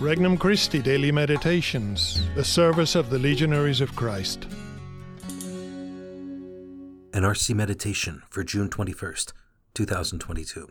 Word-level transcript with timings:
Regnum 0.00 0.38
Christi 0.38 0.80
Daily 0.80 1.10
Meditations, 1.10 2.22
the 2.36 2.44
service 2.44 2.94
of 2.94 3.10
the 3.10 3.18
Legionaries 3.18 3.80
of 3.80 3.96
Christ. 3.96 4.44
An 7.12 7.24
RC 7.24 7.52
Meditation 7.56 8.22
for 8.30 8.44
June 8.44 8.68
21st, 8.68 9.32
2022. 9.74 10.70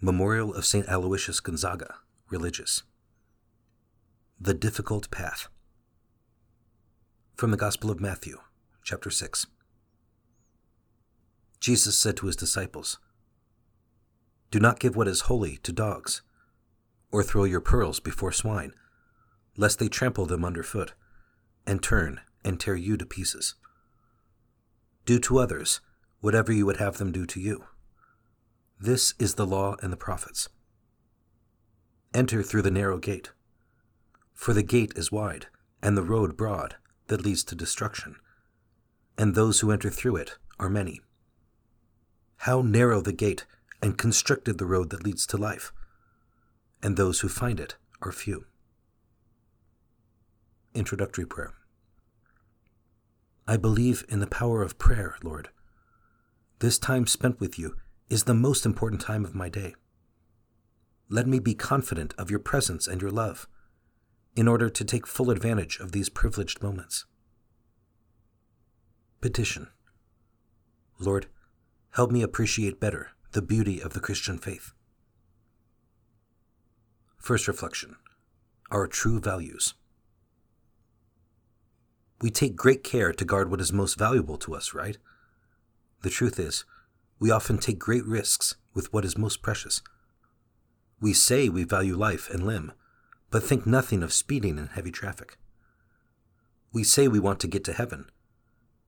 Memorial 0.00 0.54
of 0.54 0.64
St. 0.64 0.86
Aloysius 0.88 1.40
Gonzaga, 1.40 1.96
Religious. 2.30 2.84
The 4.40 4.54
Difficult 4.54 5.10
Path. 5.10 5.48
From 7.34 7.50
the 7.50 7.56
Gospel 7.56 7.90
of 7.90 7.98
Matthew, 7.98 8.38
chapter 8.84 9.10
6. 9.10 9.48
Jesus 11.58 11.98
said 11.98 12.16
to 12.18 12.26
his 12.26 12.36
disciples, 12.36 13.00
Do 14.52 14.60
not 14.60 14.78
give 14.78 14.94
what 14.94 15.08
is 15.08 15.22
holy 15.22 15.56
to 15.64 15.72
dogs 15.72 16.22
or 17.10 17.22
throw 17.22 17.44
your 17.44 17.60
pearls 17.60 18.00
before 18.00 18.32
swine, 18.32 18.72
lest 19.56 19.78
they 19.78 19.88
trample 19.88 20.26
them 20.26 20.44
underfoot, 20.44 20.92
and 21.66 21.82
turn 21.82 22.20
and 22.44 22.60
tear 22.60 22.76
you 22.76 22.96
to 22.96 23.06
pieces. 23.06 23.54
Do 25.04 25.18
to 25.20 25.38
others 25.38 25.80
whatever 26.20 26.52
you 26.52 26.66
would 26.66 26.78
have 26.78 26.98
them 26.98 27.12
do 27.12 27.26
to 27.26 27.40
you. 27.40 27.64
This 28.80 29.14
is 29.18 29.34
the 29.34 29.46
law 29.46 29.76
and 29.82 29.92
the 29.92 29.96
prophets. 29.96 30.48
Enter 32.12 32.42
through 32.42 32.62
the 32.62 32.70
narrow 32.70 32.98
gate, 32.98 33.30
for 34.34 34.52
the 34.52 34.62
gate 34.62 34.92
is 34.96 35.12
wide, 35.12 35.46
and 35.82 35.96
the 35.96 36.02
road 36.02 36.36
broad 36.36 36.76
that 37.06 37.22
leads 37.22 37.44
to 37.44 37.54
destruction, 37.54 38.16
and 39.16 39.34
those 39.34 39.60
who 39.60 39.70
enter 39.70 39.90
through 39.90 40.16
it 40.16 40.36
are 40.58 40.68
many. 40.68 41.00
How 42.38 42.60
narrow 42.62 43.00
the 43.00 43.12
gate, 43.12 43.46
and 43.82 43.96
constricted 43.96 44.58
the 44.58 44.66
road 44.66 44.90
that 44.90 45.04
leads 45.04 45.26
to 45.28 45.36
life! 45.36 45.72
And 46.82 46.96
those 46.96 47.20
who 47.20 47.28
find 47.28 47.60
it 47.60 47.76
are 48.02 48.12
few. 48.12 48.44
Introductory 50.74 51.26
Prayer 51.26 51.54
I 53.48 53.56
believe 53.56 54.04
in 54.08 54.20
the 54.20 54.26
power 54.26 54.62
of 54.62 54.78
prayer, 54.78 55.16
Lord. 55.22 55.48
This 56.58 56.78
time 56.78 57.06
spent 57.06 57.38
with 57.38 57.58
you 57.58 57.76
is 58.10 58.24
the 58.24 58.34
most 58.34 58.66
important 58.66 59.00
time 59.00 59.24
of 59.24 59.34
my 59.34 59.48
day. 59.48 59.74
Let 61.08 61.26
me 61.26 61.38
be 61.38 61.54
confident 61.54 62.12
of 62.18 62.30
your 62.30 62.40
presence 62.40 62.86
and 62.86 63.00
your 63.00 63.10
love 63.10 63.46
in 64.34 64.48
order 64.48 64.68
to 64.68 64.84
take 64.84 65.06
full 65.06 65.30
advantage 65.30 65.78
of 65.78 65.92
these 65.92 66.08
privileged 66.08 66.62
moments. 66.62 67.06
Petition 69.20 69.68
Lord, 70.98 71.26
help 71.90 72.10
me 72.10 72.22
appreciate 72.22 72.80
better 72.80 73.10
the 73.32 73.42
beauty 73.42 73.80
of 73.80 73.92
the 73.92 74.00
Christian 74.00 74.38
faith. 74.38 74.72
First 77.26 77.48
reflection 77.48 77.96
Our 78.70 78.86
true 78.86 79.18
values. 79.18 79.74
We 82.22 82.30
take 82.30 82.54
great 82.54 82.84
care 82.84 83.12
to 83.12 83.24
guard 83.24 83.50
what 83.50 83.60
is 83.60 83.72
most 83.72 83.98
valuable 83.98 84.38
to 84.38 84.54
us, 84.54 84.72
right? 84.72 84.96
The 86.02 86.08
truth 86.08 86.38
is, 86.38 86.64
we 87.18 87.32
often 87.32 87.58
take 87.58 87.80
great 87.80 88.06
risks 88.06 88.54
with 88.74 88.92
what 88.92 89.04
is 89.04 89.18
most 89.18 89.42
precious. 89.42 89.82
We 91.00 91.12
say 91.12 91.48
we 91.48 91.64
value 91.64 91.96
life 91.96 92.30
and 92.30 92.46
limb, 92.46 92.70
but 93.32 93.42
think 93.42 93.66
nothing 93.66 94.04
of 94.04 94.12
speeding 94.12 94.56
in 94.56 94.68
heavy 94.68 94.92
traffic. 94.92 95.36
We 96.72 96.84
say 96.84 97.08
we 97.08 97.18
want 97.18 97.40
to 97.40 97.48
get 97.48 97.64
to 97.64 97.72
heaven, 97.72 98.08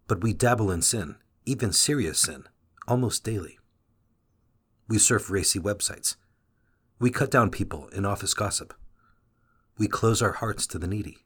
but 0.07 0.23
we 0.23 0.33
dabble 0.33 0.71
in 0.71 0.83
sin, 0.83 1.17
even 1.45 1.73
serious 1.73 2.21
sin, 2.21 2.45
almost 2.87 3.25
daily. 3.25 3.59
We 4.87 4.99
surf 4.99 5.29
racy 5.29 5.59
websites 5.59 6.15
we 7.01 7.11
cut 7.11 7.31
down 7.31 7.51
people 7.51 7.89
in 7.89 8.05
office 8.05 8.35
gossip. 8.35 8.75
We 9.77 9.87
close 9.87 10.21
our 10.21 10.33
hearts 10.33 10.67
to 10.69 10.79
the 10.79 10.89
needy. 10.89 11.19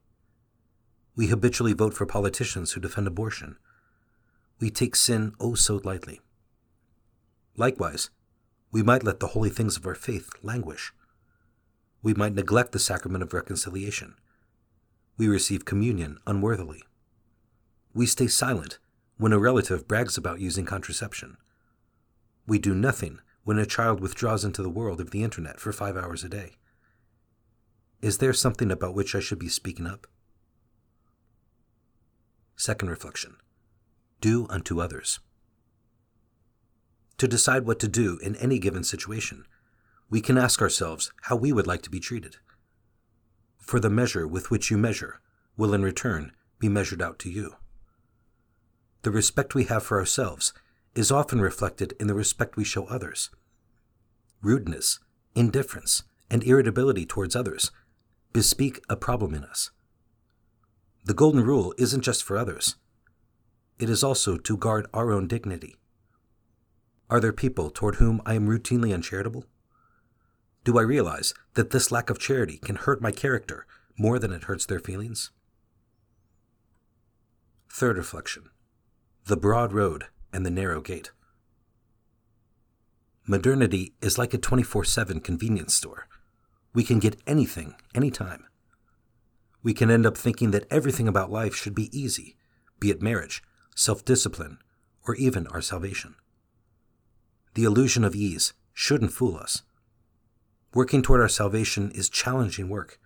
We 1.17 1.29
habitually 1.29 1.73
vote 1.73 1.95
for 1.95 2.05
politicians 2.05 2.73
who 2.73 2.81
defend 2.81 3.07
abortion. 3.07 3.57
We 4.61 4.71
take 4.71 4.95
sin 4.95 5.33
oh 5.41 5.55
so 5.55 5.81
lightly. 5.83 6.21
Likewise, 7.57 8.11
we 8.71 8.83
might 8.83 9.03
let 9.03 9.21
the 9.21 9.29
holy 9.29 9.51
things 9.51 9.77
of 9.77 9.87
our 9.87 9.95
faith 9.95 10.31
languish. 10.43 10.93
We 12.03 12.13
might 12.15 12.35
neglect 12.35 12.73
the 12.73 12.79
sacrament 12.79 13.23
of 13.23 13.33
reconciliation. 13.33 14.15
We 15.17 15.29
receive 15.29 15.65
communion 15.65 16.19
unworthily. 16.27 16.83
We 17.95 18.07
stay 18.07 18.27
silent 18.27 18.79
when 19.17 19.33
a 19.33 19.39
relative 19.39 19.89
brags 19.89 20.19
about 20.19 20.41
using 20.41 20.67
contraception. 20.67 21.37
We 22.47 22.59
do 22.59 22.75
nothing 22.75 23.21
when 23.45 23.59
a 23.59 23.67
child 23.67 24.01
withdraws 24.01 24.45
into 24.45 24.63
the 24.63 24.71
world 24.71 25.01
of 25.01 25.11
the 25.11 25.23
internet 25.23 25.61
for 25.61 25.73
five 25.73 25.97
hours 25.97 26.23
a 26.23 26.29
day? 26.29 26.57
Is 28.01 28.19
there 28.19 28.33
something 28.33 28.71
about 28.71 28.95
which 28.95 29.15
I 29.15 29.21
should 29.21 29.39
be 29.39 29.49
speaking 29.49 29.87
up? 29.87 30.07
Second 32.57 32.89
reflection 32.89 33.37
Do 34.21 34.47
unto 34.49 34.81
others. 34.81 35.21
To 37.19 37.29
decide 37.29 37.67
what 37.67 37.79
to 37.81 37.89
do 37.89 38.19
in 38.23 38.37
any 38.37 38.59
given 38.59 38.85
situation, 38.85 39.45
we 40.11 40.21
can 40.21 40.37
ask 40.37 40.61
ourselves 40.61 41.13
how 41.23 41.37
we 41.37 41.53
would 41.53 41.67
like 41.67 41.83
to 41.83 41.91
be 41.91 42.01
treated. 42.01 42.37
For 43.59 43.81
the 43.81 43.91
measure 43.91 44.27
with 44.27 44.51
which 44.51 44.71
you 44.71 44.77
measure 44.77 45.21
will 45.57 45.73
in 45.73 45.83
return 45.83 46.33
be 46.59 46.69
measured 46.69 47.01
out 47.01 47.19
to 47.21 47.31
you. 47.31 47.57
The 49.03 49.11
respect 49.11 49.55
we 49.55 49.65
have 49.65 49.83
for 49.83 49.99
ourselves 49.99 50.53
is 50.95 51.11
often 51.11 51.41
reflected 51.41 51.95
in 51.99 52.07
the 52.07 52.15
respect 52.15 52.57
we 52.57 52.65
show 52.65 52.87
others. 52.87 53.31
Rudeness, 54.43 54.99
indifference, 55.35 56.03
and 56.31 56.43
irritability 56.45 57.07
towards 57.07 57.37
others 57.37 57.71
bespeak 58.33 58.81
a 58.89 58.97
problem 58.97 59.35
in 59.35 59.45
us. 59.45 59.71
The 61.05 61.15
Golden 61.15 61.43
Rule 61.43 61.75
isn't 61.79 62.03
just 62.03 62.23
for 62.23 62.37
others, 62.37 62.77
it 63.79 63.91
is 63.91 64.05
also 64.05 64.37
to 64.37 64.57
guard 64.57 64.87
our 64.95 65.11
own 65.11 65.27
dignity. 65.27 65.77
Are 67.11 67.19
there 67.19 67.33
people 67.33 67.69
toward 67.69 67.97
whom 67.97 68.23
I 68.25 68.35
am 68.35 68.47
routinely 68.47 68.95
uncharitable? 68.95 69.45
Do 70.65 70.79
I 70.79 70.83
realize 70.83 71.35
that 71.55 71.71
this 71.71 71.91
lack 71.91 72.09
of 72.09 72.21
charity 72.21 72.59
can 72.59 72.77
hurt 72.77 73.03
my 73.03 73.11
character 73.11 73.67
more 73.99 74.19
than 74.21 74.33
it 74.33 74.45
hurts 74.45 74.67
their 74.67 74.79
feelings? 74.79 75.33
Third 77.69 77.97
reflection 77.97 78.51
The 79.27 79.37
broad 79.37 79.73
road 79.73 80.07
and 80.33 80.45
the 80.47 80.51
narrow 80.51 80.81
gate. 80.81 81.11
Modernity 83.27 83.95
is 84.01 84.19
like 84.19 84.35
a 84.35 84.39
24 84.39 84.85
7 84.85 85.21
convenience 85.21 85.75
store. 85.75 86.09
We 86.75 86.85
can 86.85 86.99
get 86.99 87.21
anything, 87.27 87.75
anytime. 87.95 88.45
We 89.63 89.75
can 89.75 89.91
end 89.91 90.07
up 90.07 90.17
thinking 90.17 90.51
that 90.51 90.67
everything 90.71 91.07
about 91.07 91.31
life 91.31 91.55
should 91.55 91.75
be 91.75 91.97
easy, 91.97 92.37
be 92.81 92.91
it 92.91 93.01
marriage, 93.01 93.43
self 93.77 94.05
discipline, 94.05 94.59
or 95.07 95.15
even 95.17 95.47
our 95.49 95.61
salvation. 95.61 96.17
The 97.55 97.65
illusion 97.65 98.03
of 98.03 98.15
ease 98.15 98.55
shouldn't 98.73 99.13
fool 99.13 99.37
us. 99.37 99.63
Working 100.75 101.03
toward 101.03 101.21
our 101.21 101.29
salvation 101.29 101.91
is 101.93 102.09
challenging 102.09 102.69
work. 102.69 102.99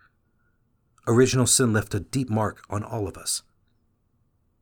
Original 1.06 1.46
sin 1.46 1.72
left 1.72 1.94
a 1.94 2.00
deep 2.00 2.30
mark 2.30 2.62
on 2.70 2.82
all 2.82 3.06
of 3.06 3.16
us. 3.16 3.42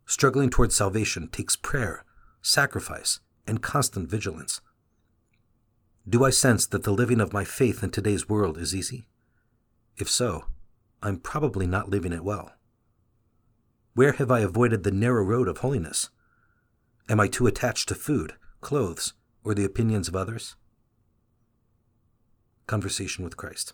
Struggling 0.07 0.51
toward 0.51 0.73
salvation 0.73 1.29
takes 1.29 1.57
prayer, 1.57 2.05
sacrifice, 2.45 3.21
and 3.47 3.63
constant 3.63 4.09
vigilance. 4.09 4.61
Do 6.07 6.25
I 6.25 6.31
sense 6.31 6.67
that 6.67 6.83
the 6.83 6.93
living 6.93 7.21
of 7.21 7.33
my 7.33 7.43
faith 7.43 7.83
in 7.83 7.91
today's 7.91 8.29
world 8.29 8.59
is 8.59 8.75
easy? 8.75 9.09
If 9.97 10.11
so, 10.11 10.45
I'm 11.03 11.19
probably 11.19 11.67
not 11.67 11.89
living 11.89 12.13
it 12.13 12.23
well. 12.23 12.53
Where 13.95 14.13
have 14.13 14.31
I 14.31 14.41
avoided 14.41 14.83
the 14.83 14.91
narrow 14.91 15.25
road 15.25 15.49
of 15.49 15.59
holiness? 15.59 16.11
Am 17.09 17.19
I 17.19 17.29
too 17.29 17.47
attached 17.47 17.89
to 17.89 17.95
food, 17.95 18.35
clothes, 18.61 19.15
or 19.43 19.55
the 19.55 19.65
opinions 19.65 20.09
of 20.09 20.17
others? 20.17 20.55
Conversation 22.67 23.25
with 23.25 23.39
Christ. 23.39 23.73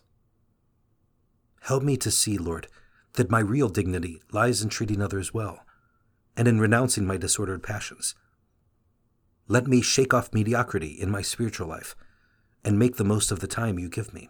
Help 1.63 1.83
me 1.83 1.97
to 1.97 2.11
see, 2.11 2.37
Lord, 2.37 2.67
that 3.13 3.29
my 3.29 3.39
real 3.39 3.67
dignity 3.67 4.21
lies 4.31 4.61
in 4.61 4.69
treating 4.69 5.01
others 5.01 5.33
well 5.33 5.65
and 6.37 6.47
in 6.47 6.59
renouncing 6.59 7.05
my 7.05 7.17
disordered 7.17 7.63
passions 7.63 8.15
let 9.51 9.67
me 9.67 9.81
shake 9.81 10.13
off 10.13 10.33
mediocrity 10.33 10.87
in 10.87 11.11
my 11.11 11.21
spiritual 11.21 11.67
life 11.67 11.93
and 12.63 12.79
make 12.79 12.95
the 12.95 13.03
most 13.03 13.31
of 13.31 13.41
the 13.41 13.47
time 13.47 13.77
you 13.77 13.89
give 13.89 14.13
me. 14.13 14.29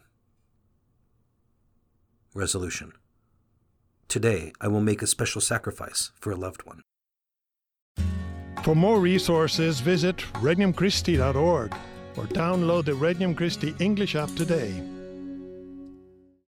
Resolution 2.33 2.93
Today, 4.07 4.51
I 4.59 4.67
will 4.67 4.81
make 4.81 5.03
a 5.03 5.07
special 5.07 5.39
sacrifice 5.39 6.11
for 6.19 6.31
a 6.31 6.35
loved 6.35 6.63
one. 6.65 6.81
For 8.63 8.73
more 8.73 8.99
resources, 8.99 9.79
visit 9.79 10.17
regnumchristi.org 10.41 11.71
or 12.17 12.23
download 12.25 12.85
the 12.85 12.93
Regnum 12.95 13.35
Christi 13.35 13.75
English 13.79 14.15
app 14.15 14.33
today. 14.35 14.81